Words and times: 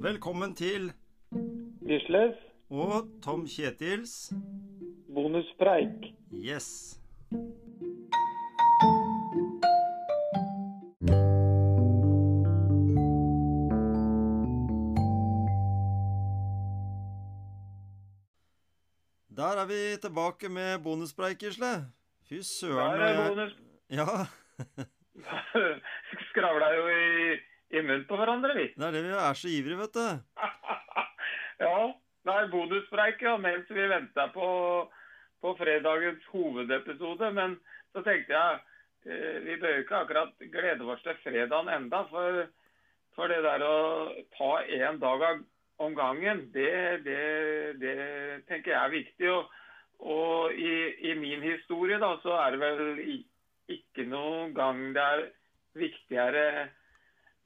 Velkommen 0.00 0.54
til 0.54 0.92
Gisles, 1.86 2.36
og 2.70 3.08
Tom 3.22 3.46
Kjetils 3.46 4.32
bonuspreik. 5.14 6.12
Yes. 6.32 7.00
Der 19.36 19.52
er 19.62 19.66
vi 19.66 19.80
tilbake 20.02 20.48
med 20.48 20.82
bonuspreik, 20.84 21.38
Gisle. 21.38 21.72
Fy 22.28 22.34
Der 22.34 22.42
søren. 22.42 22.92
er 22.92 22.96
når 22.96 23.04
jeg- 23.06 23.28
bonus. 23.28 23.52
Ja, 23.90 24.06
Skravla 26.30 26.68
jo 26.78 26.84
i, 26.88 27.36
i 27.70 27.80
munnen 27.82 28.06
på 28.08 28.16
hverandre, 28.18 28.54
vi. 28.56 28.68
det 28.76 28.86
er 28.88 28.94
det 28.96 29.02
vi 29.06 29.12
er 29.14 29.36
så 29.38 29.50
ivrige, 29.50 29.78
vet 29.78 29.94
du. 29.94 30.06
ja. 31.66 31.76
Det 32.20 32.32
er 32.36 32.50
bonuspreik, 32.52 33.22
ja, 33.24 33.36
mens 33.40 33.70
vi 33.72 33.84
venta 33.88 34.26
på, 34.34 34.46
på 35.40 35.52
fredagens 35.56 36.24
hovedepisode. 36.34 37.30
Men 37.32 37.54
så 37.94 38.02
tenkte 38.04 38.34
jeg 38.34 38.58
eh, 39.08 39.38
vi 39.46 39.54
bør 39.62 39.78
ikke 39.80 40.00
akkurat 40.02 40.34
glede 40.52 40.84
oss 40.92 41.00
til 41.06 41.16
fredagen 41.22 41.70
enda, 41.72 42.02
for, 42.10 42.42
for 43.16 43.32
det 43.32 43.40
der 43.46 43.64
å 43.64 43.78
ta 44.36 44.50
én 44.68 45.00
dag 45.00 45.24
av- 45.30 45.46
om 45.80 45.94
gangen, 45.96 46.42
det, 46.52 46.68
det, 47.06 47.22
det 47.80 47.96
tenker 48.50 48.74
jeg 48.74 48.80
er 48.82 48.92
viktig. 48.98 49.30
Og, 49.32 49.48
og 50.12 50.52
i, 50.52 50.74
i 51.08 51.14
min 51.16 51.40
historie 51.46 51.96
da, 52.02 52.10
så 52.20 52.36
er 52.42 52.52
det 52.52 52.60
vel 52.60 53.00
ikke 53.72 54.04
noen 54.10 54.52
gang 54.58 54.82
det 54.92 55.06
er 55.06 55.24
viktigere 55.80 56.44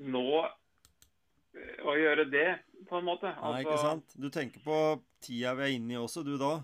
nå 0.00 0.44
eh, 0.44 1.82
å 1.84 1.94
gjøre 1.98 2.24
det, 2.30 2.58
på 2.88 2.98
en 2.98 3.04
måte. 3.04 3.30
Nei, 3.40 3.60
ikke 3.62 3.70
Altså- 3.76 3.90
sant? 3.90 4.14
Du 4.20 4.28
tenker 4.30 4.60
på 4.64 4.78
tida 5.22 5.54
vi 5.54 5.62
er 5.62 5.74
inne 5.78 5.92
i 5.94 5.96
også, 6.02 6.24
du 6.24 6.36
da? 6.38 6.62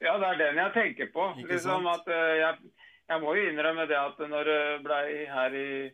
Ja, 0.00 0.16
det 0.18 0.26
er 0.28 0.38
den 0.38 0.56
jeg 0.56 0.72
tenker 0.72 1.10
på. 1.12 1.34
Ikke 1.38 1.52
liksom 1.54 1.84
sant? 1.84 2.00
at 2.00 2.08
eh, 2.08 2.36
jeg, 2.40 2.70
jeg 3.10 3.20
må 3.20 3.34
jo 3.36 3.50
innrømme 3.50 3.86
det 3.88 3.96
at 3.98 4.18
når 4.18 4.44
det 4.44 4.82
blei 4.84 5.26
her 5.26 5.54
i 5.54 5.92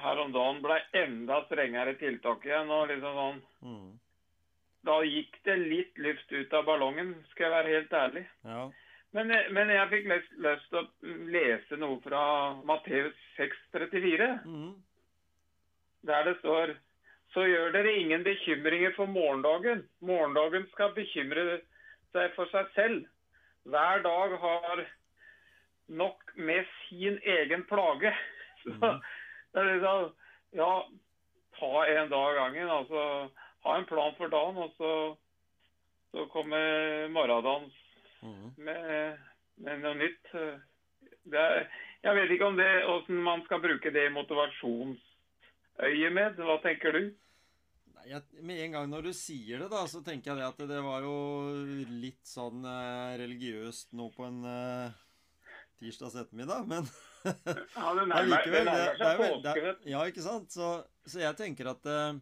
her 0.00 0.18
om 0.22 0.30
dagen 0.32 0.60
ble 0.62 0.76
enda 0.94 1.40
strengere 1.48 1.96
tiltak 1.98 2.44
igjen. 2.46 2.70
og 2.70 2.88
liksom 2.88 3.14
sånn, 3.14 3.42
Mm. 3.62 3.98
Da 4.82 5.00
gikk 5.04 5.34
det 5.44 5.58
litt 5.58 5.98
luft 5.98 6.30
ut 6.32 6.52
av 6.56 6.64
ballongen, 6.64 7.10
skal 7.32 7.44
jeg 7.44 7.52
være 7.52 7.72
helt 7.74 7.90
ærlig. 7.92 8.22
Ja. 8.44 8.70
Men, 9.12 9.28
men 9.52 9.68
jeg 9.68 9.88
fikk 9.90 10.06
lyst, 10.08 10.30
lyst 10.40 10.70
til 10.70 10.78
å 10.78 11.16
lese 11.34 11.76
noe 11.76 11.98
fra 12.00 12.54
Matteus 12.64 13.12
6,34, 13.36 14.44
Mm. 14.46 14.74
Der 16.06 16.24
det 16.24 16.38
står 16.40 16.76
Så 17.34 17.44
gjør 17.46 17.70
dere 17.72 17.92
ingen 17.94 18.24
bekymringer 18.26 18.90
for 18.96 19.06
morgendagen. 19.06 19.84
Morgendagen 20.02 20.64
skal 20.72 20.90
bekymre 20.96 21.60
seg 22.12 22.32
for 22.34 22.50
seg 22.50 22.66
selv. 22.74 23.04
Hver 23.70 24.02
dag 24.02 24.34
har 24.42 24.80
nok 25.88 26.32
med 26.34 26.66
sin 26.88 27.20
egen 27.22 27.62
plage. 27.70 28.10
Så 28.64 28.70
Mhm. 28.74 29.00
det 29.54 29.60
er 29.60 29.72
liksom 29.74 30.12
Ja, 30.52 30.82
ta 31.60 31.84
en 31.86 32.08
dag 32.10 32.26
av 32.26 32.34
gangen. 32.34 32.68
Altså 32.68 33.30
ha 33.64 33.76
en 33.78 33.86
plan 33.86 34.14
for 34.16 34.26
dagen, 34.28 34.56
og 34.56 34.72
så, 34.78 35.16
så 36.10 36.26
kommer 36.32 37.08
morgendagen 37.08 37.70
Mm. 38.22 38.50
med, 38.58 39.18
med 39.56 39.78
noe 39.80 39.94
nytt. 39.94 40.26
Er, 41.32 41.68
jeg 42.02 42.16
vet 42.16 42.30
ikke 42.34 42.46
om 42.50 42.56
det, 42.56 42.84
hvordan 42.84 43.22
man 43.24 43.42
skal 43.46 43.60
bruke 43.62 43.90
det 43.94 44.02
i 44.10 44.12
motivasjonsøyemed. 45.80 46.40
Hva 46.44 46.56
tenker 46.62 46.92
du? 46.92 47.10
Nei, 47.96 48.08
jeg, 48.12 48.22
med 48.42 48.62
en 48.64 48.72
gang 48.72 48.88
når 48.90 49.08
du 49.08 49.12
sier 49.12 49.60
det, 49.60 49.68
da, 49.72 49.84
så 49.88 50.02
tenker 50.04 50.32
jeg 50.32 50.40
det 50.40 50.48
at 50.48 50.64
det 50.68 50.80
var 50.84 51.04
jo 51.04 51.14
litt 52.00 52.24
sånn 52.26 52.64
eh, 52.64 53.16
religiøst 53.20 53.92
nå 53.96 54.10
på 54.14 54.26
en 54.28 54.42
eh, 54.48 54.98
tirsdags 55.80 56.16
ettermiddag, 56.16 56.66
men 56.68 56.88
Ja, 57.24 57.92
det 57.96 58.06
nærmer, 58.12 58.44
det 58.44 58.64
nærmer 58.64 58.72
er 58.72 58.98
seg 59.00 59.20
påske. 59.20 59.76
Ja, 59.90 60.04
ikke 60.08 60.24
sant? 60.24 60.52
Så, 60.52 60.72
så 61.04 61.20
jeg 61.20 61.36
tenker 61.36 61.72
at 61.74 61.86
eh, 61.90 62.20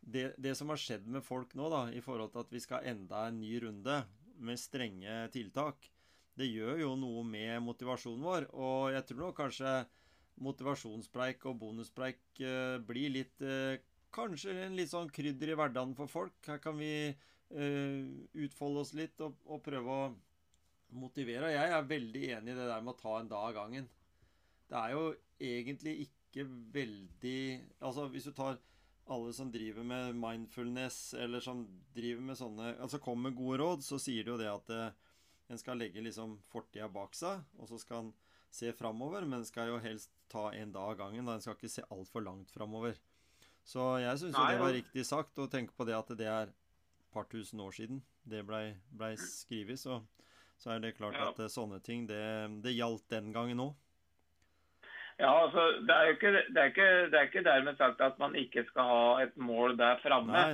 det, 0.00 0.32
det 0.38 0.54
som 0.58 0.70
har 0.70 0.80
skjedd 0.80 1.06
med 1.10 1.26
folk 1.26 1.54
nå, 1.58 1.70
da, 1.72 1.86
i 1.90 2.02
forhold 2.04 2.32
til 2.34 2.44
at 2.44 2.54
vi 2.54 2.62
skal 2.62 2.86
enda 2.86 3.26
en 3.28 3.40
ny 3.42 3.58
runde 3.66 4.02
med 4.38 4.60
strenge 4.60 5.24
tiltak, 5.34 5.90
det 6.38 6.46
gjør 6.46 6.78
jo 6.78 6.92
noe 6.94 7.24
med 7.26 7.58
motivasjonen 7.66 8.22
vår. 8.22 8.44
Og 8.54 8.92
jeg 8.94 9.08
tror 9.08 9.24
nok 9.24 9.40
kanskje 9.40 9.72
motivasjonspreik 10.44 11.44
og 11.50 11.58
bonuspreik 11.62 12.42
eh, 12.42 12.78
blir 12.84 13.14
litt 13.14 13.44
eh, 13.44 13.78
Kanskje 14.08 14.54
en 14.64 14.72
litt 14.72 14.88
sånn 14.88 15.10
krydder 15.12 15.50
i 15.52 15.54
hverdagen 15.58 15.90
for 15.92 16.08
folk. 16.08 16.38
Her 16.48 16.56
kan 16.64 16.78
vi 16.78 17.10
eh, 17.12 17.98
utfolde 18.40 18.80
oss 18.80 18.94
litt 18.96 19.20
og, 19.20 19.36
og 19.44 19.60
prøve 19.66 19.96
å 19.98 20.06
motivere. 20.96 21.50
Jeg 21.52 21.74
er 21.76 21.90
veldig 21.90 22.22
enig 22.38 22.54
i 22.54 22.56
det 22.56 22.68
der 22.70 22.84
med 22.86 22.94
å 22.94 23.02
ta 23.02 23.18
en 23.18 23.28
dag 23.28 23.50
av 23.50 23.56
gangen. 23.58 23.90
Det 24.68 24.80
er 24.80 24.94
jo 24.94 25.02
egentlig 25.38 25.94
ikke 26.06 26.44
veldig 26.72 27.38
Altså 27.84 28.06
hvis 28.12 28.28
du 28.28 28.32
tar 28.36 28.58
alle 29.08 29.32
som 29.32 29.52
driver 29.52 29.84
med 29.84 30.16
mindfulness, 30.20 31.14
eller 31.14 31.40
som 31.40 31.62
driver 31.96 32.24
med 32.30 32.36
sånne 32.36 32.74
Altså 32.84 33.00
kommer 33.00 33.30
med 33.30 33.38
gode 33.38 33.60
råd, 33.62 33.84
så 33.84 34.00
sier 34.02 34.26
de 34.26 34.34
jo 34.34 34.40
det 34.40 34.50
at 34.50 34.72
eh, 34.74 35.07
en 35.48 35.58
skal 35.60 35.78
legge 35.80 36.02
liksom 36.04 36.36
fortida 36.52 36.88
bak 36.92 37.14
seg, 37.16 37.40
og 37.58 37.68
så 37.70 37.78
skal 37.80 38.02
en 38.06 38.10
se 38.50 38.72
framover, 38.72 39.24
men 39.28 39.40
en 39.40 39.48
skal 39.48 39.68
jo 39.72 39.78
helst 39.80 40.10
ta 40.32 40.50
en 40.56 40.72
dag 40.72 40.92
av 40.92 40.98
gangen. 41.00 41.24
Da 41.28 41.34
en 41.36 41.44
skal 41.44 41.56
ikke 41.56 41.70
se 41.72 41.84
altfor 41.92 42.24
langt 42.24 42.50
framover. 42.52 42.96
Så 43.64 43.98
jeg 44.00 44.18
syns 44.22 44.36
jo 44.36 44.46
det 44.48 44.60
var 44.62 44.72
riktig 44.72 45.04
sagt, 45.04 45.38
å 45.38 45.48
tenke 45.52 45.74
på 45.76 45.84
det 45.88 45.96
at 45.96 46.12
det 46.16 46.28
er 46.28 46.48
et 46.48 46.54
par 47.12 47.26
tusen 47.28 47.60
år 47.60 47.72
siden 47.76 48.02
det 48.28 48.42
blei 48.48 48.76
ble 48.92 49.14
skrevet, 49.20 49.80
så, 49.80 49.98
så 50.60 50.74
er 50.74 50.80
det 50.84 50.94
klart 50.96 51.16
Ja. 51.16 51.30
at 51.30 51.38
eh, 51.40 51.48
sånne 51.52 51.80
ting, 51.84 52.06
det, 52.08 52.20
det 52.64 52.74
gjaldt 52.76 53.08
den 53.12 53.32
gangen 53.32 53.60
òg. 53.60 53.74
Ja, 55.18 55.32
altså, 55.42 55.62
det 55.82 55.94
er 55.94 56.04
jo 56.06 56.14
ikke, 56.14 56.32
det 56.54 56.60
er 56.62 56.68
ikke, 56.70 56.88
det 57.10 57.18
er 57.18 57.26
ikke 57.26 57.42
dermed 57.42 57.76
sagt 57.80 58.00
at 58.04 58.18
man 58.20 58.36
ikke 58.38 58.62
skal 58.68 58.86
ha 58.86 59.22
et 59.24 59.36
mål 59.36 59.76
der 59.80 59.98
framme. 60.04 60.44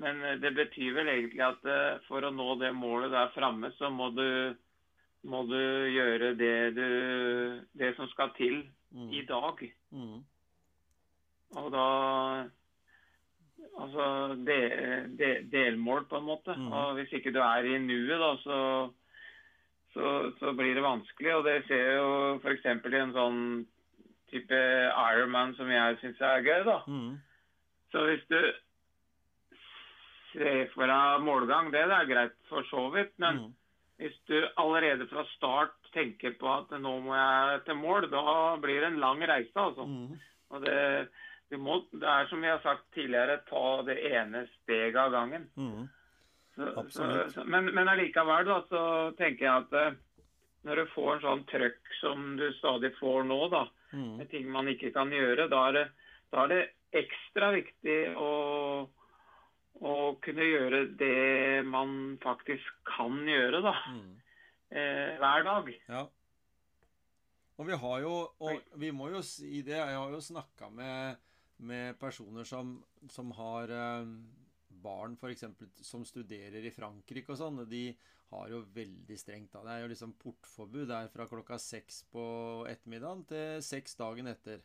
Men 0.00 0.24
eh, 0.24 0.40
det 0.42 0.54
betyr 0.56 0.96
vel 0.96 1.12
egentlig 1.12 1.44
at 1.44 1.64
eh, 1.68 2.02
for 2.08 2.24
å 2.24 2.32
nå 2.34 2.54
det 2.60 2.72
målet 2.76 3.12
der 3.12 3.32
framme, 3.36 3.72
så 3.78 3.92
må 3.92 4.10
du, 4.16 4.26
må 5.28 5.44
du 5.48 5.60
gjøre 5.92 6.34
det, 6.40 6.54
du, 6.76 6.86
det 7.76 7.94
som 7.98 8.08
skal 8.12 8.34
til 8.38 8.62
Mm. 8.90 9.10
i 9.12 9.22
dag. 9.22 9.72
Mm. 9.92 10.24
Og 11.50 11.70
da 11.72 11.86
Altså 13.80 14.34
de, 14.44 14.56
de, 15.18 15.28
delmål, 15.52 16.04
på 16.08 16.18
en 16.18 16.24
måte. 16.24 16.52
Mm. 16.56 16.72
Og 16.72 16.94
hvis 16.98 17.12
ikke 17.16 17.30
du 17.32 17.38
er 17.40 17.64
i 17.64 17.78
nuet, 17.78 18.18
da, 18.20 18.30
så, 18.42 18.58
så, 19.94 20.10
så 20.40 20.52
blir 20.56 20.74
det 20.74 20.82
vanskelig. 20.84 21.30
Og 21.36 21.44
det 21.46 21.54
ser 21.68 21.80
jeg 21.86 21.96
jo 21.96 22.40
f.eks. 22.42 22.66
i 22.66 22.98
en 22.98 23.14
sånn 23.14 23.38
type 24.32 24.58
Ironman 25.14 25.54
som 25.56 25.70
jeg 25.72 25.96
syns 26.00 26.20
er 26.20 26.44
gøy, 26.44 26.64
da. 26.66 26.76
Mm. 26.88 27.14
Så 27.94 28.04
hvis 28.08 28.26
du 28.32 28.38
for 30.74 30.92
målgang, 31.24 31.70
det 31.72 31.80
er 31.86 32.06
greit 32.08 32.36
for 32.48 32.62
så 32.70 32.90
vidt. 32.94 33.12
Men 33.18 33.36
Mm. 33.38 33.54
hvis 33.98 34.16
du 34.28 34.48
allerede 34.56 35.06
fra 35.08 35.24
start 35.36 35.72
tenker 35.92 36.32
på 36.38 36.46
at 36.48 36.70
nå 36.80 37.00
må 37.02 37.14
jeg 37.14 37.64
til 37.64 37.74
mål, 37.74 38.08
da 38.10 38.56
blir 38.56 38.80
det 38.80 38.92
en 38.92 39.00
lang 39.00 39.20
reise, 39.20 39.52
altså. 39.56 39.84
Mm. 39.86 40.18
Og 40.50 40.64
det, 40.64 41.08
må, 41.58 41.84
det 41.92 42.06
er 42.08 42.26
som 42.30 42.40
vi 42.40 42.48
har 42.48 42.60
sagt 42.62 42.84
tidligere, 42.94 43.40
ta 43.48 43.82
det 43.82 43.98
ene 44.12 44.46
steget 44.62 44.96
av 44.96 45.10
gangen. 45.12 45.48
Mm. 45.56 45.88
Så, 46.56 46.88
så, 46.90 47.30
så, 47.30 47.44
men, 47.44 47.70
men 47.74 47.88
allikevel 47.88 48.44
da, 48.44 48.62
så 48.68 49.16
tenker 49.16 49.46
jeg 49.46 49.64
at 49.66 49.72
eh, 49.72 49.94
når 50.64 50.76
du 50.76 50.86
får 50.94 51.14
en 51.14 51.20
sånn 51.24 51.44
trøkk 51.48 51.94
som 52.00 52.36
du 52.36 52.52
stadig 52.58 52.94
får 53.00 53.24
nå, 53.24 53.48
da, 53.50 53.66
Mm. 53.90 54.18
med 54.18 54.28
ting 54.30 54.44
man 54.46 54.68
ikke 54.70 54.92
kan 54.94 55.10
gjøre, 55.10 55.48
da 55.50 55.64
er 55.66 55.72
det, 55.72 55.88
da 56.30 56.44
er 56.44 56.48
det 56.52 56.58
ekstra 56.94 57.48
viktig 57.56 57.96
å, 58.14 58.28
å 59.80 59.92
kunne 60.20 60.44
gjøre 60.44 60.80
det 61.00 61.64
man 61.66 62.18
faktisk 62.22 62.82
kan 62.88 63.20
gjøre, 63.28 63.62
da. 63.64 63.72
Mm. 63.94 64.10
Eh, 64.70 65.14
hver 65.18 65.44
dag. 65.46 65.70
Ja. 65.88 66.02
Og 67.60 67.66
vi 67.68 67.76
har 67.76 68.00
jo 68.00 68.12
Og 68.40 68.60
vi 68.80 68.90
må 68.94 69.10
jo 69.12 69.20
si 69.26 69.62
det, 69.66 69.76
jeg 69.76 69.96
har 69.96 70.12
jo 70.14 70.20
snakka 70.24 70.70
med, 70.72 71.16
med 71.58 71.98
personer 72.00 72.44
som, 72.48 72.78
som 73.08 73.32
har 73.36 73.68
eh, 73.68 74.06
barn 74.80 75.16
f.eks. 75.20 75.44
som 75.84 76.04
studerer 76.08 76.64
i 76.64 76.72
Frankrike 76.72 77.32
og 77.34 77.40
sånn. 77.40 77.58
og 77.64 77.68
De 77.68 77.90
har 78.30 78.48
jo 78.48 78.62
veldig 78.72 79.18
strengt 79.18 79.52
da. 79.52 79.64
Det 79.66 79.74
er 79.74 79.82
jo 79.84 79.90
liksom 79.92 80.14
portforbud 80.22 80.86
der 80.88 81.08
fra 81.12 81.26
klokka 81.28 81.58
seks 81.60 82.04
på 82.12 82.22
ettermiddagen 82.70 83.24
til 83.28 83.60
seks 83.66 83.96
dagen 83.98 84.30
etter. 84.30 84.62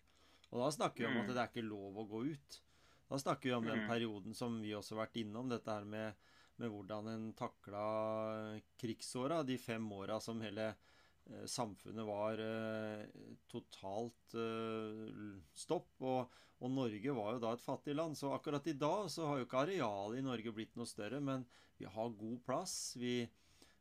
Og 0.53 0.61
da 0.61 0.69
snakker 0.71 1.01
vi 1.03 1.09
om 1.09 1.17
at 1.23 1.25
Mm. 1.25 1.33
det 1.33 1.41
er 1.41 1.49
ikke 1.51 1.67
lov 1.67 1.97
å 1.97 2.07
gå 2.07 2.23
ut. 2.31 2.61
Da 3.07 3.19
snakker 3.19 3.49
vi 3.49 3.55
om 3.55 3.65
den 3.65 3.79
Mm. 3.79 3.87
perioden 3.87 4.33
som 4.33 4.61
vi 4.61 4.73
også 4.73 4.95
har 4.95 5.05
vært 5.05 5.21
innom, 5.21 5.49
dette 5.49 5.69
her 5.71 5.85
med, 5.85 6.15
med 6.57 6.71
hvordan 6.71 7.07
en 7.07 7.33
takla 7.33 8.59
krigsåra, 8.81 9.43
de 9.45 9.57
fem 9.57 9.85
åra 9.91 10.19
som 10.19 10.41
hele 10.41 10.71
eh, 10.71 11.45
samfunnet 11.45 12.05
var 12.07 12.41
eh, 12.41 13.05
totalt 13.47 14.33
eh, 14.33 15.37
stopp. 15.53 15.91
Og, 16.01 16.33
og, 16.59 16.71
Norge 16.71 17.13
var 17.13 17.33
jo 17.35 17.43
da 17.43 17.53
et 17.53 17.61
fattig 17.61 17.95
land. 17.95 18.17
Så 18.17 18.33
akkurat 18.33 18.65
i 18.67 18.73
dag 18.73 19.09
så 19.11 19.27
har 19.27 19.37
jo 19.37 19.45
ikke 19.45 19.61
arealet 19.67 20.19
i 20.19 20.25
Norge 20.25 20.55
blitt 20.55 20.75
noe 20.75 20.89
større, 20.89 21.21
men 21.21 21.45
vi 21.77 21.85
har 21.85 22.09
god 22.09 22.39
plass. 22.47 22.95
Vi, 22.97 23.19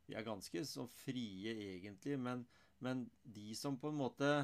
vi 0.05 0.13
er 0.13 0.27
ganske 0.27 0.65
så 0.69 0.85
frie 1.01 1.55
egentlig, 1.73 2.19
men, 2.19 2.45
men 2.77 3.07
de 3.23 3.55
som 3.57 3.79
på 3.79 3.89
en 3.89 4.03
måte 4.03 4.35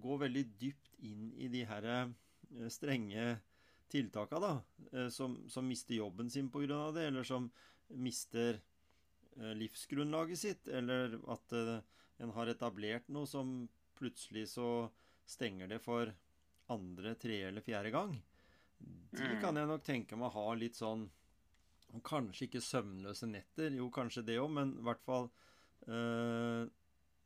går 0.00 0.22
veldig 0.24 0.46
dypt 0.58 0.94
inn 1.04 1.28
i 1.36 1.50
de 1.52 1.66
her 1.68 2.14
strenge 2.72 3.34
tiltaka, 3.94 4.40
da, 4.42 4.52
som, 5.14 5.36
som 5.48 5.66
mister 5.70 5.96
jobben 5.96 6.28
sin 6.30 6.50
pga. 6.52 6.90
det, 6.92 7.06
eller 7.08 7.26
som 7.26 7.46
mister 7.94 8.58
Eh, 9.36 9.54
livsgrunnlaget 9.54 10.38
sitt, 10.38 10.68
eller 10.68 11.18
at 11.32 11.52
uh, 11.52 11.78
en 12.22 12.32
har 12.36 12.46
etablert 12.46 13.08
noe 13.10 13.26
som 13.26 13.64
plutselig 13.98 14.46
så 14.52 14.86
stenger 15.26 15.70
det 15.72 15.80
for 15.82 16.12
andre, 16.70 17.16
tre 17.18 17.40
eller 17.48 17.64
fjerde 17.64 17.90
gang. 17.94 18.14
De 18.78 19.26
mm. 19.26 19.40
kan 19.42 19.58
jeg 19.58 19.70
nok 19.70 19.82
tenke 19.86 20.18
meg 20.18 20.30
å 20.30 20.36
ha 20.38 20.56
litt 20.58 20.78
sånn 20.78 21.08
Kanskje 22.04 22.48
ikke 22.48 22.60
søvnløse 22.64 23.28
netter, 23.30 23.70
jo 23.78 23.86
kanskje 23.94 24.24
det 24.26 24.34
òg, 24.42 24.48
men 24.50 24.72
i 24.80 24.82
hvert 24.82 25.02
fall 25.06 25.28
øh, 25.86 26.64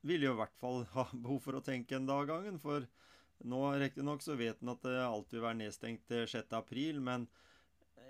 Vil 0.04 0.26
jo 0.26 0.34
i 0.34 0.36
hvert 0.36 0.58
fall 0.60 0.84
ha 0.92 1.06
behov 1.14 1.38
for 1.46 1.56
å 1.56 1.62
tenke 1.64 1.96
en 1.96 2.08
dag 2.08 2.28
gangen. 2.28 2.58
For 2.60 2.84
nå 3.46 3.60
riktignok 3.78 4.24
vet 4.38 4.62
en 4.62 4.72
at 4.74 4.88
alltid 4.88 5.38
vil 5.38 5.46
være 5.46 5.60
nedstengt 5.60 6.08
til 6.10 6.26
6. 6.26 6.56
april, 6.58 7.00
men 7.04 7.28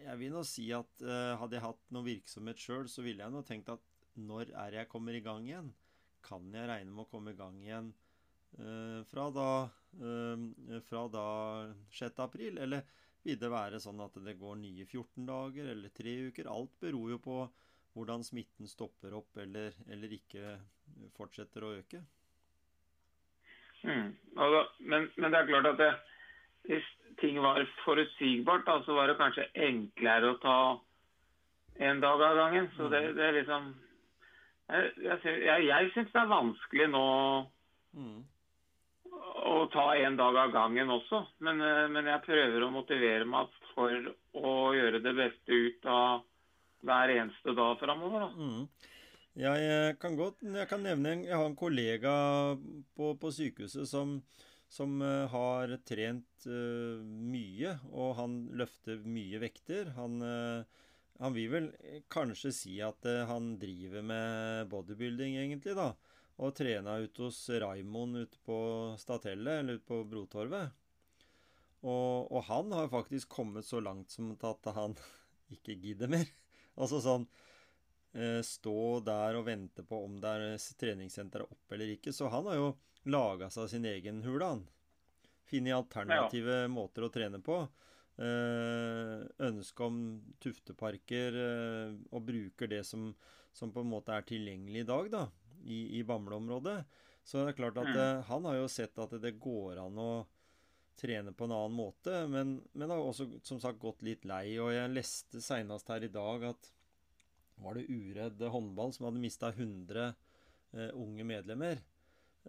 jeg 0.05 0.21
vil 0.21 0.35
nå 0.35 0.43
si 0.47 0.69
at 0.75 1.05
uh, 1.05 1.37
hadde 1.41 1.59
jeg 1.59 1.65
hatt 1.65 1.95
noe 1.95 2.07
virksomhet 2.07 2.63
sjøl, 2.63 2.89
så 2.91 3.05
ville 3.05 3.25
jeg 3.25 3.35
nå 3.35 3.43
tenkt 3.47 3.73
at 3.73 3.85
når 4.19 4.53
er 4.59 4.81
jeg 4.81 4.91
kommer 4.91 5.15
i 5.15 5.23
gang 5.25 5.47
igjen? 5.47 5.73
Kan 6.25 6.51
jeg 6.55 6.69
regne 6.71 6.93
med 6.93 7.05
å 7.07 7.11
komme 7.11 7.35
i 7.35 7.39
gang 7.39 7.59
igjen 7.63 7.91
uh, 8.59 9.01
fra, 9.11 9.29
da, 9.35 9.51
uh, 10.03 10.81
fra 10.89 11.05
da 11.13 11.27
6. 12.01 12.23
april? 12.25 12.61
Eller 12.63 12.87
vil 13.25 13.39
det 13.41 13.53
være 13.53 13.81
sånn 13.83 14.03
at 14.05 14.19
det 14.25 14.39
går 14.41 14.61
nye 14.63 14.87
14 14.87 15.29
dager 15.29 15.73
eller 15.75 15.95
tre 15.95 16.15
uker? 16.31 16.51
Alt 16.53 16.79
beror 16.83 17.15
jo 17.15 17.23
på 17.23 17.41
hvordan 17.97 18.23
smitten 18.27 18.69
stopper 18.71 19.17
opp 19.19 19.41
eller, 19.43 19.75
eller 19.91 20.13
ikke 20.15 20.55
fortsetter 21.17 21.67
å 21.67 21.75
øke. 21.81 22.05
Mm. 23.83 24.15
Da, 24.35 24.63
men, 24.79 25.11
men, 25.17 25.33
det 25.33 25.41
er 25.41 25.51
klart 25.51 25.67
at 25.73 25.81
det, 25.81 25.91
hvis 26.69 26.89
ting 27.21 27.39
var 27.43 27.61
forutsigbart, 27.85 28.67
da, 28.67 28.79
så 28.87 28.95
var 28.95 29.11
det 29.11 29.19
kanskje 29.19 29.49
enklere 29.69 30.33
å 30.33 30.41
ta 30.43 30.59
en 31.89 32.01
dag 32.03 32.23
av 32.23 32.37
gangen. 32.37 32.71
Så 32.77 32.89
det, 32.93 33.03
det 33.19 33.29
er 33.29 33.39
liksom 33.41 33.75
Jeg, 34.69 34.91
jeg, 35.01 35.63
jeg 35.65 35.93
syns 35.95 36.11
det 36.13 36.21
er 36.21 36.29
vanskelig 36.29 36.89
nå 36.93 37.05
mm. 37.97 38.19
å 39.49 39.55
ta 39.73 39.87
en 39.97 40.19
dag 40.19 40.37
av 40.43 40.53
gangen 40.53 40.93
også. 40.93 41.23
Men, 41.41 41.63
men, 41.95 42.11
jeg 42.13 42.27
prøver 42.27 42.67
å 42.67 42.73
motivere 42.75 43.25
meg 43.25 43.55
for 43.73 44.11
å 44.37 44.53
gjøre 44.77 45.01
det 45.01 45.15
beste 45.17 45.63
ut 45.65 45.89
av 45.89 46.27
hver 46.85 47.15
eneste 47.15 47.55
dag 47.57 47.79
framover. 47.81 48.29
Mm. 48.37 48.69
Jeg 49.39 49.95
kan 50.03 50.17
godt 50.19 50.41
jeg 50.43 50.67
kan 50.67 50.83
nevne 50.83 51.13
Jeg 51.23 51.37
har 51.37 51.47
en 51.47 51.59
kollega 51.59 52.13
på, 52.99 53.13
på 53.21 53.31
sykehuset 53.35 53.87
som 53.87 54.19
som 54.69 55.01
uh, 55.03 55.27
har 55.33 55.73
trent 55.89 56.47
uh, 56.47 57.01
mye, 57.01 57.73
og 57.89 58.17
han 58.19 58.37
løfter 58.61 59.01
mye 59.09 59.41
vekter. 59.41 59.95
Han, 59.97 60.21
uh, 60.21 60.83
han 61.23 61.35
vil 61.37 61.53
vel 61.55 61.71
kanskje 62.13 62.53
si 62.55 62.75
at 62.85 63.09
han 63.31 63.55
driver 63.61 64.05
med 64.07 64.69
bodybuilding, 64.71 65.39
egentlig, 65.41 65.75
da. 65.79 65.95
Og 66.39 66.55
trena 66.55 66.99
ute 67.03 67.25
hos 67.25 67.41
Raimond 67.51 68.21
ute 68.21 68.39
på 68.47 68.59
Statellet, 69.01 69.63
eller 69.63 69.81
ute 69.81 69.89
på 69.89 70.05
Brotorvet. 70.07 70.77
Og, 71.83 72.29
og, 72.29 72.43
han 72.47 72.71
har 72.75 72.93
faktisk 72.93 73.31
kommet 73.33 73.67
så 73.67 73.81
langt 73.83 74.13
som 74.15 74.31
at 74.37 74.71
han 74.77 74.95
ikke 75.57 75.79
gidder 75.81 76.13
mer. 76.13 76.29
altså 76.79 77.01
sånn 77.03 77.25
Stå 78.45 78.75
der 79.05 79.37
og 79.37 79.45
vente 79.47 79.85
på 79.87 79.99
om 80.07 80.15
det 80.19 80.31
er 80.33 80.63
treningssenter 80.81 81.45
oppe 81.45 81.77
eller 81.77 81.93
ikke. 81.93 82.13
Så 82.17 82.31
han 82.33 82.49
har 82.49 82.57
jo 82.57 82.71
laga 83.13 83.51
seg 83.53 83.69
sin 83.71 83.87
egen 83.89 84.23
hule, 84.25 84.49
han. 84.49 84.63
Funnet 85.49 85.77
alternative 85.77 86.63
ja. 86.65 86.71
måter 86.73 87.07
å 87.07 87.11
trene 87.13 87.41
på. 87.45 87.61
Eh, 88.19 89.21
ønske 89.47 89.85
om 89.87 89.99
tufteparker 90.43 91.37
eh, 91.39 91.93
og 92.11 92.25
bruker 92.27 92.71
det 92.71 92.81
som, 92.87 93.13
som, 93.55 93.71
på 93.71 93.85
en 93.85 93.93
måte 93.93 94.11
er 94.11 94.27
tilgjengelig 94.27 94.83
i 94.83 94.89
dag, 94.89 95.11
da, 95.13 95.21
i, 95.63 96.01
i 96.01 96.03
Bamble-området. 96.07 96.81
Så 97.23 97.45
det 97.45 97.53
er 97.53 97.61
klart 97.61 97.79
at 97.79 97.93
mm. 97.93 98.01
eh, 98.03 98.25
han 98.27 98.49
har 98.51 98.59
jo 98.59 98.73
sett 98.73 98.99
at 98.99 99.15
det 99.23 99.37
går 99.39 99.79
an 99.85 100.03
å 100.03 100.11
trene 100.99 101.31
på 101.31 101.47
en 101.47 101.55
annen 101.55 101.79
måte, 101.79 102.25
men, 102.27 102.57
men 102.75 102.91
har 102.91 102.99
også 102.99 103.29
som 103.47 103.61
sagt 103.63 103.79
gått 103.79 104.03
litt 104.03 104.27
lei. 104.27 104.59
Og 104.59 104.73
jeg 104.75 104.91
leste 104.97 105.45
seinest 105.45 105.95
her 105.95 106.03
i 106.03 106.11
dag 106.11 106.49
at 106.51 106.73
var 107.63 107.79
det 107.79 107.89
Uredd 107.91 108.43
håndball 108.53 108.93
som 108.95 109.09
hadde 109.09 109.23
mista 109.23 109.51
100 109.53 110.09
eh, 110.09 110.91
unge 110.95 111.25
medlemmer. 111.25 111.81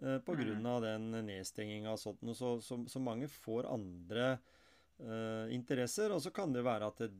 Eh, 0.02 0.18
Pga. 0.18 0.46
Mm. 0.54 0.68
den 0.84 1.26
nedstenginga 1.26 1.92
og 1.92 2.00
sånt. 2.00 2.22
Så, 2.36 2.60
så, 2.64 2.80
så, 2.88 3.02
mange 3.02 3.28
får 3.28 3.68
andre 3.68 4.38
uh, 5.02 5.46
interesser. 5.52 6.12
Og 6.14 6.22
så 6.22 6.32
kan 6.34 6.54
det 6.54 6.64
være 6.64 6.88
at 6.88 7.02
det, 7.04 7.10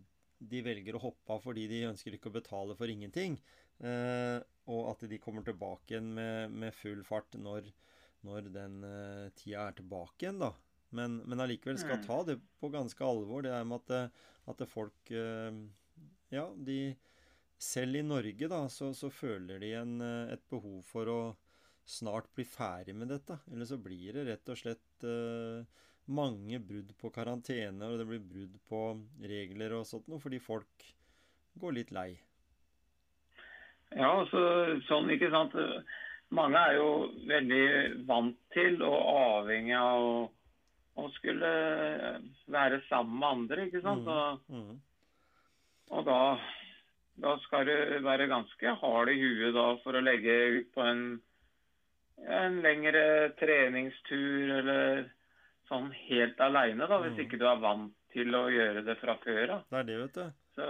de 0.41 0.63
velger 0.65 0.97
å 0.97 1.03
hoppe 1.03 1.37
av 1.37 1.45
fordi 1.45 1.67
de 1.69 1.85
ønsker 1.91 2.17
ikke 2.17 2.31
å 2.31 2.39
betale 2.39 2.77
for 2.79 2.89
ingenting. 2.89 3.39
Uh, 3.81 4.41
og 4.71 4.93
at 4.95 5.07
de 5.11 5.21
kommer 5.21 5.45
tilbake 5.45 5.95
igjen 5.95 6.11
med, 6.17 6.53
med 6.53 6.75
full 6.77 7.05
fart 7.05 7.37
når, 7.37 7.69
når 8.29 8.51
den 8.55 8.83
uh, 8.85 9.29
tida 9.37 9.69
er 9.69 9.79
tilbake 9.81 10.25
igjen, 10.27 10.41
da. 10.41 10.53
Men, 10.97 11.21
men 11.29 11.39
allikevel 11.43 11.79
skal 11.79 12.01
mm. 12.01 12.07
ta 12.07 12.17
det 12.27 12.41
på 12.59 12.71
ganske 12.73 13.05
alvor, 13.07 13.45
det 13.47 13.53
er 13.55 13.67
med 13.69 13.93
at, 13.93 14.17
at 14.51 14.65
folk 14.67 15.13
Ja, 16.35 16.49
de 16.67 16.79
Selv 17.61 18.01
i 18.01 18.03
Norge, 18.07 18.49
da, 18.49 18.63
så, 18.73 18.91
så 18.97 19.11
føler 19.13 19.61
de 19.61 19.75
en, 19.77 19.99
et 20.33 20.43
behov 20.49 20.81
for 20.89 21.11
å 21.13 21.21
snart 21.91 22.31
bli 22.37 22.47
ferdig 22.49 22.95
med 22.97 23.11
dette. 23.13 23.37
Eller 23.53 23.69
så 23.69 23.79
blir 23.81 24.17
det 24.17 24.27
rett 24.31 24.53
og 24.53 24.59
slett 24.59 25.05
uh, 25.05 25.61
mange 26.11 26.61
brudd 26.65 26.95
på 27.01 27.11
karantene, 27.15 27.87
og 27.87 28.01
det 28.01 28.09
blir 28.09 28.25
brudd 28.33 28.57
på 28.71 28.83
regler 29.29 29.77
og 29.79 29.87
sånt 29.89 30.09
noe, 30.11 30.23
fordi 30.23 30.41
folk 30.43 30.91
går 31.61 31.77
litt 31.77 31.95
lei. 31.95 32.11
Ja, 33.91 34.09
altså, 34.21 34.41
sånn, 34.87 35.11
ikke 35.11 35.33
sant. 35.35 35.57
Mange 36.35 36.59
er 36.59 36.77
jo 36.79 36.91
veldig 37.27 37.65
vant 38.07 38.39
til 38.55 38.79
og 38.87 38.99
avhengig 39.01 39.75
av 39.75 40.05
å, 40.07 40.13
å 41.03 41.09
skulle 41.17 41.51
være 42.55 42.79
sammen 42.87 43.19
med 43.19 43.29
andre, 43.31 43.67
ikke 43.67 43.83
sant. 43.83 44.07
Mm. 44.07 44.13
Og, 44.15 44.55
mm. 44.55 44.77
og 45.99 46.07
da, 46.07 46.21
da, 47.21 47.35
skal 47.45 47.69
du 47.69 47.75
være 48.05 48.31
ganske 48.31 48.77
hard 48.83 49.11
i 49.13 49.19
huet 49.21 49.55
da 49.57 49.67
for 49.85 49.97
å 49.97 50.05
legge 50.05 50.37
ut 50.57 50.71
på 50.75 50.85
en 50.87 51.05
en 52.29 52.61
lengre 52.65 53.33
treningstur 53.41 54.53
eller 54.59 55.07
sånn 55.71 55.91
helt 56.09 56.41
aleine, 56.43 56.87
da, 56.91 56.99
hvis 57.05 57.17
mm. 57.17 57.23
ikke 57.25 57.41
du 57.41 57.47
er 57.49 57.63
vant 57.63 57.97
til 58.15 58.35
å 58.35 58.45
gjøre 58.51 58.83
det 58.87 58.97
fra 59.01 59.17
før 59.23 59.57
av. 59.57 59.65
Det 59.71 59.81
er 59.81 59.89
det, 59.89 59.99
vet 60.03 60.19
du. 60.19 60.39
Så 60.59 60.69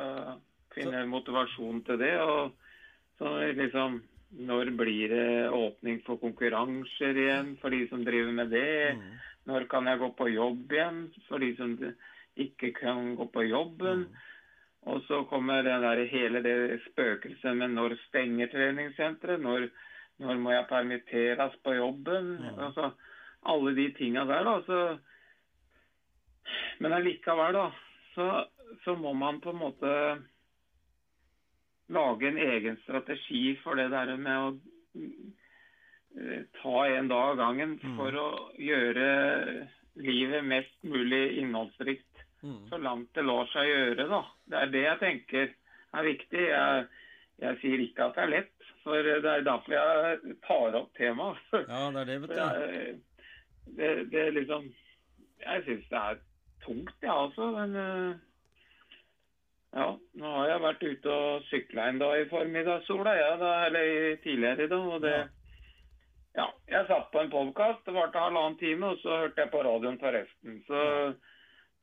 finne 0.77 1.03
så... 1.03 1.11
motivasjon 1.11 1.83
til 1.89 2.01
det. 2.03 2.15
og 2.21 2.53
så 3.21 3.37
liksom 3.57 4.03
Når 4.31 4.71
blir 4.79 5.11
det 5.11 5.51
åpning 5.51 5.97
for 6.07 6.21
konkurranser 6.21 7.17
igjen 7.19 7.57
for 7.59 7.75
de 7.75 7.81
som 7.91 8.05
driver 8.07 8.33
med 8.33 8.53
det? 8.55 8.95
Mm. 8.95 9.17
Når 9.51 9.67
kan 9.73 9.89
jeg 9.91 9.99
gå 9.99 10.11
på 10.15 10.29
jobb 10.31 10.73
igjen 10.73 11.01
for 11.27 11.43
de 11.43 11.49
som 11.57 11.73
ikke 12.37 12.71
kan 12.77 13.17
gå 13.19 13.27
på 13.33 13.49
jobben? 13.49 14.05
Mm. 14.07 14.29
Og 14.89 15.03
så 15.05 15.25
kommer 15.29 15.63
det 15.63 15.77
der, 15.83 16.05
hele 16.09 16.41
det 16.43 16.81
spøkelset 16.87 17.57
med 17.57 17.75
når 17.77 17.99
stenger 18.09 18.49
treningssenteret? 18.53 19.41
Når 19.41 19.69
når 20.21 20.41
må 20.41 20.53
jeg 20.53 20.69
permitteres 20.69 21.55
på 21.65 21.75
jobben? 21.79 22.35
Ja. 22.45 22.57
Altså, 22.67 22.91
alle 23.49 23.73
de 23.77 23.87
tinga 23.97 24.27
der, 24.29 24.45
da. 24.45 24.57
Så, 24.67 24.81
men 26.85 26.93
allikevel, 26.97 27.57
da, 27.57 27.71
så, 28.15 28.27
så, 28.85 28.97
må 29.01 29.15
man 29.17 29.41
på 29.41 29.55
en 29.55 29.63
måte 29.63 29.95
lage 31.91 32.29
en 32.29 32.39
egen 32.39 32.77
strategi 32.85 33.57
for 33.65 33.81
det 33.81 33.89
der 33.95 34.13
med 34.21 34.45
å 34.45 34.51
eh, 35.01 36.45
ta 36.61 36.77
en 36.87 37.09
dag 37.11 37.33
av 37.33 37.41
gangen 37.41 37.79
for 37.97 38.13
mm. 38.13 38.21
å 38.21 38.29
gjøre 38.61 39.09
livet 40.01 40.45
mest 40.47 40.77
mulig 40.85 41.25
innholdsrikt. 41.41 42.10
Mm. 42.43 42.69
Så 42.71 42.79
langt 42.81 43.11
det 43.15 43.25
lar 43.27 43.49
seg 43.53 43.69
gjøre, 43.69 44.07
da. 44.09 44.23
Det 44.49 44.61
er 44.61 44.73
det 44.73 44.85
jeg 44.87 45.01
tenker 45.03 45.51
er 45.99 46.07
viktig. 46.07 46.47
Jeg, 46.47 46.87
jeg 47.41 47.61
sier 47.63 47.85
ikke 47.85 48.07
at 48.07 48.17
det 48.17 48.25
er 48.25 48.33
lett, 48.35 48.73
for 48.85 49.05
det 49.05 49.19
er 49.19 49.47
derfor 49.47 49.77
jeg 49.77 50.37
tar 50.47 50.81
opp 50.81 50.91
temaet. 50.99 51.45
Ja, 51.73 51.85
det 51.93 52.03
er 52.03 52.11
det, 52.11 52.19
vet 52.23 52.35
du. 52.35 53.07
Det, 53.71 53.91
det 54.11 54.21
er 54.21 54.33
liksom 54.35 54.65
Jeg 55.45 55.63
syns 55.67 55.85
det 55.93 55.99
er 56.01 56.17
tungt, 56.65 56.97
jeg 57.01 57.09
ja, 57.09 57.19
også. 57.27 57.51
Men 57.57 57.77
eh, 57.81 58.15
ja, 59.77 59.91
nå 60.21 60.33
har 60.37 60.49
jeg 60.51 60.63
vært 60.65 60.87
ute 60.87 61.13
og 61.17 61.45
sykla 61.49 61.89
en 61.89 62.01
dag 62.01 62.21
i 62.21 62.31
formiddagssola, 62.33 63.13
ja, 63.17 63.35
da, 63.41 63.53
eller 63.69 64.17
tidligere 64.25 64.67
i 64.67 64.73
dag. 64.73 64.89
Og 64.97 65.05
det, 65.05 65.19
Ja, 66.37 66.47
jeg 66.71 66.87
satt 66.87 67.09
på 67.13 67.21
en 67.21 67.31
podkast. 67.31 67.85
Det 67.87 67.95
varte 67.95 68.23
halvannen 68.23 68.59
time, 68.59 68.93
og 68.93 69.01
så 69.03 69.25
hørte 69.25 69.45
jeg 69.45 69.51
på 69.51 69.63
radioen 69.67 69.99
for 69.99 70.15
resten. 70.15 70.61
Så 70.69 70.81
ja, 70.81 71.30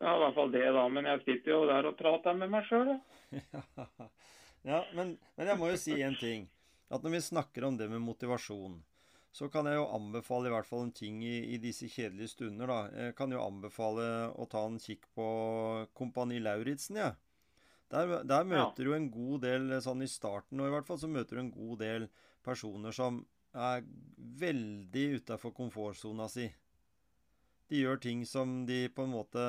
i 0.02 0.20
hvert 0.22 0.36
fall 0.36 0.52
det, 0.54 0.66
da. 0.76 0.84
Men 0.94 1.10
jeg 1.10 1.24
sitter 1.26 1.54
jo 1.56 1.64
der 1.70 1.90
og 1.90 1.98
prater 2.00 2.38
med 2.38 2.52
meg 2.54 2.68
sjøl, 2.70 2.94
ja. 2.94 3.64
ja, 4.72 4.84
men, 4.98 5.16
men 5.40 5.52
jeg 5.52 5.60
må 5.60 5.72
jo 5.72 5.80
si 5.82 5.98
en 6.06 6.18
ting. 6.20 6.46
At 6.94 7.04
når 7.04 7.18
vi 7.18 7.26
snakker 7.26 7.66
om 7.68 7.80
det 7.80 7.90
med 7.92 8.04
motivasjon, 8.06 8.78
så 9.36 9.50
kan 9.54 9.68
jeg 9.70 9.78
jo 9.78 9.90
anbefale 9.94 10.50
i 10.50 10.54
hvert 10.54 10.68
fall 10.70 10.86
en 10.86 10.94
ting 10.96 11.20
i, 11.26 11.36
i, 11.54 11.58
disse 11.62 11.90
kjedelige 11.92 12.32
stunder, 12.32 12.70
da. 12.72 13.06
Jeg 13.06 13.16
kan 13.18 13.34
jo 13.34 13.44
anbefale 13.44 14.06
å 14.34 14.48
ta 14.50 14.64
en 14.66 14.80
kikk 14.82 15.10
på 15.18 15.28
Kompani 15.98 16.40
Lauritzen, 16.42 17.02
jeg. 17.02 17.14
Ja. 17.14 17.24
Der, 17.88 18.18
der, 18.28 18.44
møter 18.44 18.84
du 18.84 18.94
en 18.98 19.08
god 19.12 19.46
del, 19.46 19.70
sånn 19.80 20.04
i 20.04 20.10
starten 20.12 20.60
og 20.60 20.68
i 20.68 20.72
hvert 20.74 20.88
fall, 20.90 21.00
så 21.00 21.08
møter 21.08 21.38
du 21.38 21.44
en 21.46 21.54
god 21.54 21.78
del 21.80 22.08
personer 22.44 22.96
som 22.96 23.22
er 23.56 23.86
veldig 24.42 25.06
utafor 25.22 25.54
komfortsona 25.56 26.28
si. 26.32 26.50
De 27.68 27.82
gjør 27.82 28.00
ting 28.00 28.24
som 28.28 28.62
de 28.68 28.86
på 28.96 29.04
en 29.04 29.12
måte 29.12 29.44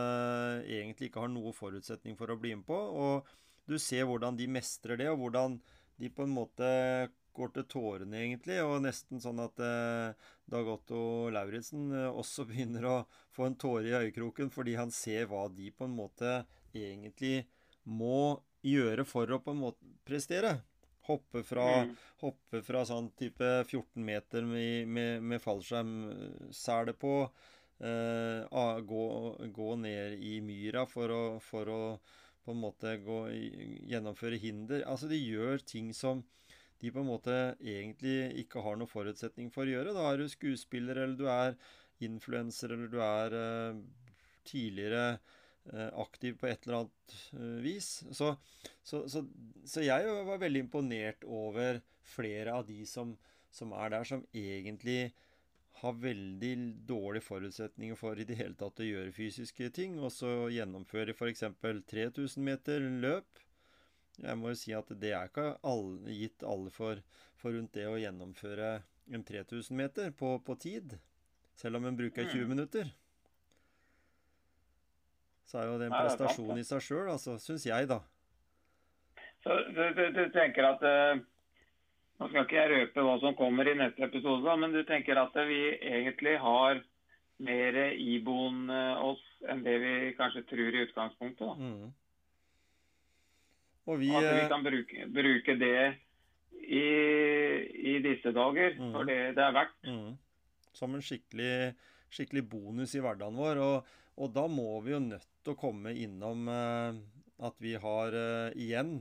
egentlig 0.64 1.10
ikke 1.10 1.22
har 1.22 1.30
noe 1.30 1.54
forutsetning 1.54 2.16
for 2.18 2.32
å 2.32 2.38
bli 2.40 2.56
med 2.58 2.66
på. 2.66 2.74
Og 2.76 3.28
du 3.68 3.76
ser 3.82 4.08
hvordan 4.08 4.38
de 4.38 4.48
mestrer 4.50 4.98
det, 4.98 5.10
og 5.12 5.20
hvordan 5.22 5.58
de 5.98 6.10
på 6.14 6.24
en 6.26 6.34
måte 6.34 6.68
går 7.38 7.52
til 7.54 7.66
tårene, 7.70 8.22
egentlig. 8.22 8.58
Og 8.64 8.82
nesten 8.84 9.22
sånn 9.22 9.42
at 9.42 9.62
eh, 9.62 10.30
Dag 10.50 10.70
Otto 10.72 11.00
Lauritzen 11.34 11.92
eh, 11.94 12.08
også 12.08 12.46
begynner 12.50 12.88
å 12.88 12.96
få 13.34 13.48
en 13.48 13.58
tåre 13.60 13.86
i 13.90 13.96
øyekroken 14.02 14.50
fordi 14.54 14.78
han 14.78 14.92
ser 14.94 15.28
hva 15.30 15.46
de 15.52 15.70
på 15.74 15.86
en 15.86 15.96
måte 15.98 16.40
egentlig 16.74 17.46
må 17.88 18.38
gjøre 18.66 19.04
for 19.08 19.30
å 19.30 19.40
på 19.42 19.54
en 19.54 19.62
måte 19.68 19.94
prestere. 20.06 20.58
Hoppe 21.08 21.40
fra, 21.46 21.84
mm. 21.86 21.92
hoppe 22.20 22.60
fra 22.66 22.82
sånn 22.84 23.06
type 23.16 23.46
14 23.62 24.02
meter 24.04 24.44
med, 24.44 24.90
med, 24.92 25.22
med 25.24 25.40
fallskjermsele 25.40 26.92
på. 27.00 27.14
Eh, 27.78 28.80
gå, 28.80 29.36
gå, 29.54 29.76
ned 29.76 30.18
i 30.18 30.40
myra 30.42 30.82
for 30.90 31.12
å, 31.14 31.22
for 31.38 31.70
å 31.70 31.82
på 32.42 32.54
en 32.54 32.62
måte 32.62 32.96
gå, 33.04 33.18
gjennomføre 33.90 34.38
hinder. 34.40 34.82
Altså, 34.88 35.06
de 35.10 35.18
gjør 35.20 35.62
ting 35.62 35.92
som 35.94 36.24
de 36.80 36.90
på 36.94 37.02
en 37.02 37.10
måte 37.10 37.34
egentlig 37.60 38.32
ikke 38.42 38.62
har 38.64 38.78
noen 38.78 38.90
forutsetning 38.90 39.50
for 39.54 39.66
å 39.66 39.74
gjøre. 39.74 39.94
Da 39.94 40.06
er 40.08 40.22
du 40.22 40.30
skuespiller, 40.32 40.96
eller 41.02 41.18
du 41.18 41.26
er 41.30 41.58
influenser, 42.06 42.72
eller 42.74 42.90
du 42.90 42.98
er 43.02 43.36
uh, 43.36 43.80
tidligere 44.48 45.18
uh, 45.74 45.90
aktiv 46.00 46.38
på 46.40 46.48
et 46.48 46.64
eller 46.64 46.80
annet 46.80 47.16
uh, 47.34 47.58
vis. 47.64 47.90
Så, 48.14 48.32
så, 48.80 49.02
så, 49.10 49.24
så, 49.66 49.84
jeg 49.84 50.18
var 50.30 50.40
veldig 50.40 50.64
imponert 50.68 51.26
over 51.26 51.82
flere 52.14 52.54
av 52.54 52.66
de 52.70 52.80
som, 52.88 53.16
som 53.52 53.74
er 53.76 53.98
der, 53.98 54.08
som 54.08 54.24
egentlig 54.32 55.10
har 55.80 55.98
veldig 56.02 56.54
dårlige 56.88 57.26
forutsetninger 57.26 57.98
for 57.98 58.18
i 58.18 58.26
det 58.28 58.38
hele 58.38 58.56
tatt 58.58 58.80
å 58.82 58.86
gjøre 58.86 59.14
fysiske 59.14 59.70
ting, 59.74 59.98
og 60.02 60.10
så 60.14 60.48
gjennomføre 60.52 61.14
f.eks. 61.14 61.44
3000 61.62 62.44
meter 62.44 62.82
løp 63.02 63.44
jeg 64.18 64.38
må 64.38 64.50
jo 64.50 64.58
si 64.58 64.72
at 64.74 64.88
det 64.98 65.12
er 65.14 65.28
ikke 65.30 65.46
alle, 65.66 66.14
gitt 66.14 66.42
alle 66.46 66.72
for, 66.74 66.98
for, 67.38 67.54
rundt 67.54 67.76
det 67.76 67.86
å 67.86 67.98
gjennomføre 68.00 68.70
en 69.14 69.24
3000 69.24 69.78
meter 69.78 70.10
på, 70.16 70.34
på 70.44 70.56
tid. 70.58 70.96
Selv 71.58 71.78
om 71.78 71.86
en 71.86 71.98
bruker 71.98 72.26
20 72.26 72.42
mm. 72.42 72.50
minutter. 72.50 72.90
Så 75.48 75.62
er 75.62 75.70
jo 75.70 75.78
det 75.80 75.88
en 75.88 75.96
prestasjon 75.96 76.60
i 76.60 76.66
seg 76.66 76.82
sjøl, 76.84 77.06
altså, 77.14 77.38
syns 77.40 77.64
jeg, 77.66 77.88
da. 77.88 78.02
Så 79.44 79.54
du, 79.70 79.82
du, 79.96 80.04
du 80.12 80.24
tenker 80.34 80.66
at 80.66 80.82
uh, 80.82 81.22
Nå 82.18 82.26
skal 82.28 82.44
ikke 82.44 82.58
jeg 82.58 82.70
røpe 82.72 83.02
hva 83.06 83.14
som 83.22 83.36
kommer 83.38 83.68
i 83.70 83.76
neste 83.78 84.02
episode, 84.08 84.54
men 84.58 84.74
du 84.74 84.80
tenker 84.86 85.20
at 85.20 85.36
vi 85.46 85.60
egentlig 85.76 86.34
har 86.42 86.80
mer 87.46 87.78
iboende 87.94 88.80
oss 89.06 89.22
enn 89.46 89.62
det 89.62 89.76
vi 89.78 89.94
kanskje 90.18 90.42
tror 90.50 90.74
i 90.74 90.84
utgangspunktet? 90.88 91.46
da. 91.46 91.54
Mm. 91.54 91.92
Og 93.88 94.00
vi, 94.02 94.08
at 94.12 94.26
vi 94.26 94.40
eh, 94.42 94.48
kan 94.50 94.64
bruke, 94.66 95.04
bruke 95.14 95.54
det 95.60 95.84
i, 96.68 96.88
i, 97.92 97.94
disse 98.04 98.32
dager, 98.36 98.74
mm. 98.76 98.90
for 98.92 99.08
det 99.08 99.20
det 99.38 99.44
er 99.44 99.54
verdt. 99.56 99.78
Mm. 99.86 100.18
Som 100.76 100.96
en 100.98 101.04
skikkelig, 101.04 101.52
skikkelig, 102.12 102.44
bonus 102.50 102.96
i 102.98 103.04
hverdagen 103.04 103.38
vår. 103.38 103.62
Og, 103.64 103.94
og, 104.18 104.34
da 104.34 104.44
må 104.50 104.74
vi 104.84 104.92
jo 104.92 105.00
nødt 105.06 105.30
til 105.40 105.54
å 105.54 105.60
komme 105.60 105.94
innom 105.96 106.50
uh, 106.50 106.98
at 107.48 107.56
vi 107.62 107.78
har 107.80 108.18
uh, 108.18 108.58
igjen 108.58 108.98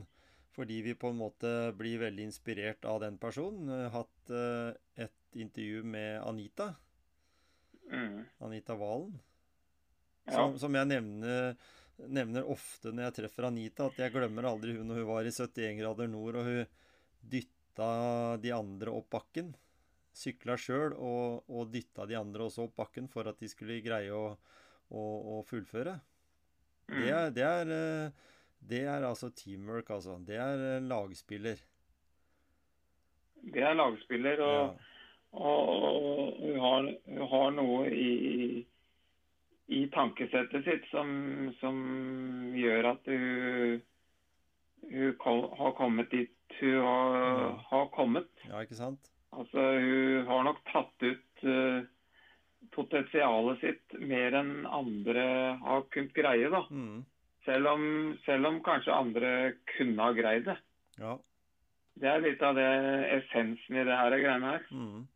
fordi 0.58 0.80
vi 0.82 0.96
på 0.98 1.12
en 1.12 1.20
måte 1.20 1.54
blir 1.78 2.00
veldig 2.02 2.24
inspirert 2.26 2.86
av 2.90 2.98
den 3.04 3.18
personen. 3.22 3.70
Hatt 3.94 4.32
uh, 4.34 4.74
et 4.98 5.38
intervju 5.38 5.84
med 5.86 6.18
Anita. 6.26 6.72
Mm. 7.92 8.24
Anita 8.42 8.74
Valen. 8.74 9.14
Ja. 10.26 10.34
Som, 10.34 10.58
som, 10.58 10.74
jeg 10.74 10.90
nevner 10.90 11.54
nevner 12.06 12.46
ofte 12.46 12.92
når 12.92 13.08
jeg 13.08 13.16
treffer 13.22 13.48
Anita, 13.48 13.88
at 13.88 13.96
jeg 13.98 14.14
glemmer 14.14 14.46
aldri 14.46 14.76
hun 14.76 14.86
når 14.86 15.00
hun 15.00 15.08
var 15.08 15.26
i 15.26 15.32
71 15.34 15.78
grader 15.80 16.10
nord 16.10 16.38
og 16.38 16.46
hun 16.46 16.76
dytta 17.32 17.88
de 18.42 18.52
andre 18.54 18.94
opp 18.94 19.08
bakken. 19.14 19.50
Sykla 20.14 20.56
sjøl 20.58 20.94
og, 20.94 21.48
og 21.50 21.72
dytta 21.72 22.06
de 22.10 22.18
andre 22.18 22.46
også 22.46 22.68
opp 22.68 22.76
bakken 22.78 23.08
for 23.10 23.30
at 23.30 23.38
de 23.42 23.50
skulle 23.50 23.80
greie 23.84 24.14
å, 24.14 24.32
å, 24.90 25.02
å 25.38 25.40
fullføre. 25.46 25.98
Det 26.88 27.02
mm. 27.02 27.08
er, 27.12 27.32
det, 27.34 27.44
er, 27.44 27.72
eh, 27.74 28.28
det 28.60 28.82
er, 28.84 29.04
altså 29.06 29.30
teamwork, 29.30 29.90
altså. 29.90 30.18
Det 30.26 30.36
er 30.36 30.64
eh, 30.76 30.82
lagspiller. 30.82 31.60
Det 33.54 33.62
er 33.62 33.76
lagspiller, 33.78 34.40
og, 34.42 34.64
ja. 34.64 34.96
og, 35.32 35.68
og 35.68 36.34
hun, 36.42 36.58
har, 36.60 36.90
hun 37.06 37.28
har 37.32 37.54
noe 37.56 37.86
i 37.92 38.66
i 39.68 39.84
tankesettet 39.92 40.64
sitt 40.64 40.86
som, 40.88 41.08
som 41.60 41.76
gjør 42.56 42.94
at 42.94 43.10
hun, 43.12 43.82
hun 44.88 45.50
har 45.60 45.74
kommet 45.76 46.10
dit 46.12 46.32
hun 46.60 46.80
har, 46.80 47.16
ja. 47.20 47.50
har, 47.68 47.86
kommet. 47.92 48.30
Ja, 48.48 48.62
ikke 48.64 48.78
sant? 48.78 49.10
Altså, 49.36 49.60
Hun 49.60 50.24
har 50.26 50.46
nok 50.46 50.62
tatt 50.72 51.04
ut 51.04 51.44
uh, 51.44 51.84
potensialet 52.72 53.60
sitt 53.60 53.98
mer 54.00 54.38
enn 54.40 54.64
andre 54.64 55.26
har 55.60 55.84
kunnet 55.92 56.16
greie. 56.16 56.48
da. 56.48 56.64
Mm. 56.72 57.04
Selv, 57.48 57.70
om, 57.70 57.84
selv, 58.26 58.50
om, 58.50 58.58
kanskje 58.60 58.92
andre 58.92 59.30
kunne 59.72 60.04
ha 60.04 60.12
greid 60.12 60.44
det. 60.50 60.58
Ja. 61.00 61.14
Det 61.98 62.10
er 62.10 62.20
litt 62.20 62.42
av 62.44 62.58
det 62.58 62.68
essensen 63.16 63.78
i 63.80 63.86
det 63.88 63.96
her 63.96 64.16
greiene 64.20 64.52
her. 64.52 64.66
Mm. 64.68 65.06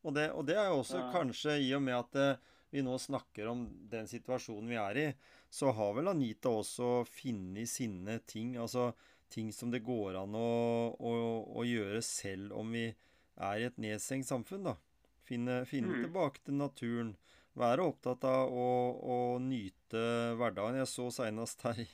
Og, 0.00 0.14
det, 0.16 0.30
og, 0.32 0.46
det, 0.48 0.56
er 0.56 0.70
jo 0.72 0.80
også 0.80 1.02
ja. 1.02 1.10
kanskje 1.12 1.58
i 1.62 1.68
og 1.76 1.84
med 1.84 1.98
at 1.98 2.16
det, 2.16 2.30
vi 2.72 2.82
nå 2.82 2.96
snakker 2.98 3.50
om 3.52 3.66
den 3.92 4.08
situasjonen 4.08 4.72
vi 4.72 4.78
er 4.80 5.00
i, 5.02 5.06
så 5.52 5.74
har 5.76 5.92
vel 5.98 6.08
Anita 6.10 6.50
også 6.62 7.02
funnet 7.04 7.68
sine 7.68 8.16
ting. 8.24 8.56
Altså 8.56 8.94
ting 9.32 9.52
som 9.52 9.70
det 9.72 9.84
går 9.84 10.16
an 10.22 10.34
å, 10.36 10.48
å, 10.96 11.12
å 11.60 11.66
gjøre 11.68 12.00
selv 12.04 12.56
om 12.56 12.72
vi 12.72 12.88
er 12.88 13.60
i 13.60 13.68
et 13.68 13.78
nedstengt 13.80 14.28
samfunn, 14.28 14.72
da. 14.72 14.78
Finne, 15.22 15.62
finne 15.68 15.94
mm. 15.94 16.02
tilbake 16.06 16.42
til 16.44 16.58
naturen. 16.58 17.12
Være 17.58 17.84
opptatt 17.84 18.24
av 18.24 18.48
å, 18.48 18.68
å 18.96 19.18
nyte 19.42 20.00
hverdagen. 20.40 20.78
Jeg 20.80 20.88
så 20.88 21.10
seinest 21.12 21.66
her 21.66 21.82
i, 21.82 21.88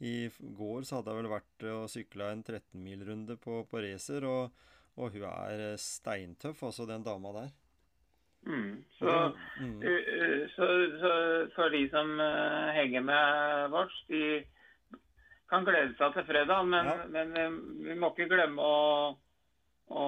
i, 0.00 0.14
går 0.56 0.86
så 0.88 0.98
hadde 0.98 1.12
jeg 1.12 1.20
vel 1.20 1.34
vært 1.34 1.66
og 1.74 1.90
sykla 1.92 2.30
en 2.32 2.44
13-milrunde 2.46 3.36
på, 3.42 3.60
på 3.68 3.84
racer, 3.84 4.24
og, 4.24 4.56
og 4.96 5.12
hun 5.12 5.28
er 5.28 5.76
steintøff, 5.80 6.64
altså 6.64 6.88
den 6.88 7.04
dama 7.04 7.34
der. 7.36 7.54
Mm. 8.46 8.84
Så, 8.98 9.32
mm. 9.60 9.80
Så, 10.54 10.66
så, 11.00 11.12
for 11.54 11.68
de 11.68 11.88
som 11.90 12.20
uh, 12.20 12.72
henger 12.72 13.00
med 13.00 13.68
vårs, 13.70 13.96
de 14.08 14.44
kan 15.50 15.66
glede 15.66 15.96
seg 15.98 16.14
til 16.14 16.26
fredag. 16.28 16.64
Men, 16.64 16.88
ja. 16.88 16.96
men 17.10 17.36
uh, 17.36 17.60
vi 17.88 17.98
må 17.98 18.12
ikke 18.14 18.30
glemme 18.30 18.62
å, 18.62 19.16
å, 19.90 20.06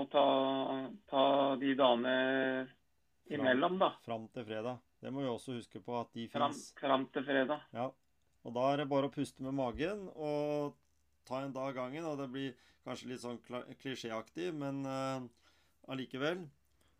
å 0.00 0.04
ta, 0.12 0.26
ta, 1.12 1.24
de 1.60 1.74
dagene 1.76 2.16
imellom, 3.34 3.78
da. 3.80 3.90
Fram 4.04 4.28
til 4.34 4.46
fredag. 4.48 4.80
Det 5.00 5.12
må 5.12 5.24
vi 5.24 5.30
også 5.30 5.56
huske 5.56 5.80
på 5.84 5.96
at 6.00 6.12
de 6.16 6.26
fins. 6.28 6.62
Fram, 6.80 7.06
til 7.14 7.24
fredag. 7.24 7.64
Ja. 7.76 7.88
Og 8.44 8.54
da 8.56 8.66
er 8.70 8.82
det 8.82 8.90
bare 8.90 9.08
å 9.08 9.12
puste 9.12 9.44
med 9.44 9.56
magen 9.56 10.06
og 10.14 10.76
ta 11.28 11.42
en 11.44 11.54
dag 11.56 11.74
gangen. 11.76 12.06
Og 12.08 12.18
det 12.20 12.28
blir 12.32 12.56
kanskje 12.86 13.12
litt 13.12 13.24
sånn 13.24 13.40
klisjéaktig, 13.82 14.50
men 14.56 14.82
uh, 14.88 15.20
allikevel 15.92 16.46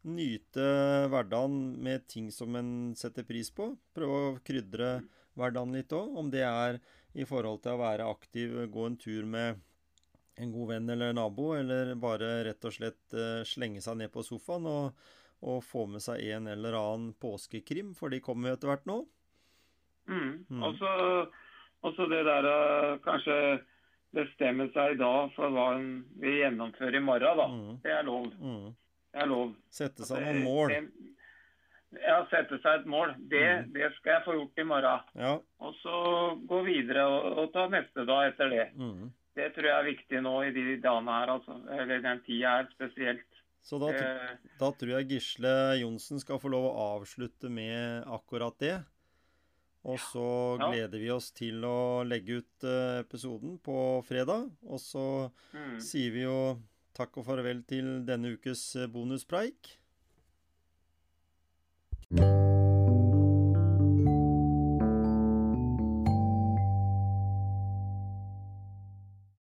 nyte 0.09 0.67
hverdagen 1.13 1.57
med 1.85 2.07
ting 2.09 2.31
som 2.33 2.57
en 2.57 2.93
setter 2.97 3.27
pris 3.29 3.51
på. 3.53 3.73
Prøve 3.97 4.21
å 4.21 4.37
krydre 4.45 5.01
hverdagen 5.37 5.77
litt 5.77 5.93
òg. 5.97 6.15
Om 6.21 6.31
det 6.33 6.45
er 6.47 6.81
i 7.19 7.27
forhold 7.29 7.65
til 7.65 7.77
å 7.77 7.83
være 7.83 8.09
aktiv, 8.09 8.57
gå 8.73 8.87
en 8.87 9.01
tur 9.01 9.27
med 9.29 9.61
en 10.41 10.53
god 10.55 10.71
venn 10.73 10.93
eller 10.95 11.13
nabo, 11.13 11.51
eller 11.59 11.93
bare 12.01 12.39
rett 12.47 12.65
og 12.65 12.73
slett 12.73 13.17
uh, 13.17 13.43
slenge 13.45 13.83
seg 13.85 13.99
ned 14.01 14.13
på 14.15 14.25
sofaen 14.25 14.69
og, 14.71 15.09
og, 15.43 15.63
få 15.65 15.87
med 15.89 16.03
seg 16.05 16.21
en 16.35 16.47
eller 16.53 16.77
annen 16.77 17.13
påskekrim, 17.21 17.95
for 17.97 18.13
de 18.13 18.21
kommer 18.21 18.51
jo 18.51 18.57
etter 18.59 18.73
hvert 18.73 18.87
nå. 18.89 18.99
Mm. 20.11 20.45
Mm. 20.51 20.63
Og 21.83 21.95
så 21.97 22.07
det 22.11 22.25
der 22.27 22.49
å 22.51 22.59
kanskje 23.05 23.37
bestemme 24.17 24.67
seg 24.75 24.97
i 24.97 25.01
dag 25.01 25.31
for 25.37 25.53
hva 25.55 25.69
vi 26.21 26.41
gjennomfører 26.41 26.99
i 26.99 27.05
morgen, 27.05 27.39
da. 27.41 27.47
Mm. 27.49 27.79
Det 27.85 27.95
er 27.95 28.05
lov. 28.09 28.27
Mm. 28.41 28.67
Det 29.11 29.23
er 29.23 29.31
lov. 29.31 29.55
Sette 29.71 30.09
seg 30.09 30.25
noen 30.27 30.43
mål. 30.45 30.75
Ja, 32.01 32.21
sette 32.31 32.59
seg 32.63 32.81
et 32.83 32.87
mål. 32.91 33.15
Det, 33.31 33.41
Mm. 33.41 33.73
det 33.75 33.89
skal 33.97 34.13
jeg 34.13 34.25
få 34.25 34.35
gjort 34.37 34.59
i 34.59 34.67
morgen. 34.67 35.01
Ja. 35.19 35.33
Og 35.61 35.75
så 35.81 35.95
gå 36.47 36.61
videre 36.67 37.07
og, 37.07 37.39
og 37.39 37.53
ta 37.53 37.67
neste 37.69 38.05
dag 38.07 38.29
etter 38.31 38.51
det. 38.53 38.69
Mm. 38.77 39.09
Det 39.35 39.49
tror 39.55 39.67
jeg 39.67 39.79
er 39.79 39.89
viktig 39.91 40.23
nå 40.23 40.35
i 40.45 40.53
de 40.55 40.77
dagene 40.83 41.17
her, 41.17 41.33
altså. 41.39 41.57
Eller 41.71 42.03
den 42.05 42.21
tida 42.27 42.57
her 42.59 42.69
spesielt. 42.75 43.27
Så 43.63 43.79
da, 43.79 43.91
Eh, 43.93 44.37
da 44.59 44.71
tror 44.73 44.95
jeg 44.97 45.09
Gisle 45.11 45.53
Johnsen 45.81 46.21
skal 46.21 46.41
få 46.41 46.51
lov 46.51 46.71
å 46.71 46.87
avslutte 46.97 47.51
med 47.53 48.05
akkurat 48.09 48.57
det. 48.59 48.79
Og 49.85 49.99
så 49.99 50.59
Ja. 50.59 50.71
gleder 50.71 50.99
vi 50.99 51.11
oss 51.11 51.31
til 51.31 51.65
å 51.65 52.05
legge 52.05 52.41
ut 52.41 52.65
eh, 52.65 53.01
episoden 53.01 53.59
på 53.59 54.05
fredag. 54.05 54.51
Og 54.63 54.81
så 54.81 55.33
mm. 55.55 55.81
sier 55.81 56.11
vi 56.13 56.23
jo 56.23 56.61
takk 56.93 57.17
og 57.17 57.27
farvel 57.27 57.63
til 57.65 58.05
denne 58.05 58.37
ukes 58.37 58.77
eh, 58.77 58.87
bonuspreik. 58.87 59.77